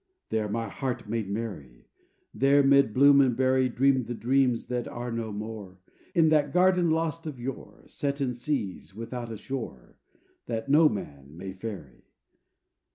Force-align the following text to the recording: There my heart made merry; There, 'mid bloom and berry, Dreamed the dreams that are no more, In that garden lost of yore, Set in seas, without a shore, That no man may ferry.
There 0.29 0.49
my 0.49 0.67
heart 0.67 1.07
made 1.07 1.29
merry; 1.29 1.85
There, 2.33 2.63
'mid 2.63 2.91
bloom 2.91 3.21
and 3.21 3.37
berry, 3.37 3.69
Dreamed 3.69 4.07
the 4.07 4.15
dreams 4.15 4.65
that 4.65 4.87
are 4.87 5.11
no 5.11 5.31
more, 5.31 5.77
In 6.15 6.29
that 6.29 6.51
garden 6.51 6.89
lost 6.89 7.27
of 7.27 7.39
yore, 7.39 7.83
Set 7.87 8.19
in 8.19 8.33
seas, 8.33 8.95
without 8.95 9.31
a 9.31 9.37
shore, 9.37 9.97
That 10.47 10.69
no 10.69 10.89
man 10.89 11.37
may 11.37 11.53
ferry. 11.53 12.05